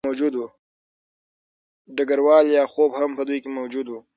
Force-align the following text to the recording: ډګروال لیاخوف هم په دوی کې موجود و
ډګروال 1.95 2.43
لیاخوف 2.51 2.91
هم 2.99 3.11
په 3.17 3.23
دوی 3.27 3.39
کې 3.43 3.49
موجود 3.57 3.87
و 3.89 3.93